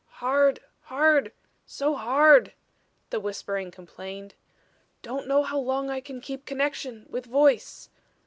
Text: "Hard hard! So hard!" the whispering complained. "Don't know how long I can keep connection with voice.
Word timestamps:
"Hard 0.13 0.61
hard! 0.85 1.31
So 1.67 1.93
hard!" 1.93 2.53
the 3.11 3.19
whispering 3.19 3.69
complained. 3.69 4.33
"Don't 5.03 5.27
know 5.27 5.43
how 5.43 5.59
long 5.59 5.91
I 5.91 5.99
can 6.01 6.21
keep 6.21 6.43
connection 6.47 7.05
with 7.07 7.27
voice. 7.27 7.87